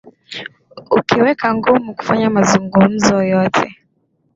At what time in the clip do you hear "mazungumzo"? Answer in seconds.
2.37-3.13